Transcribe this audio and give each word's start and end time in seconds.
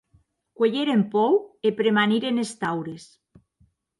Cuelheren 0.59 1.01
pòur 1.11 1.35
e 1.69 1.73
premaniren 1.81 2.43
es 2.45 2.51
taures. 2.65 3.03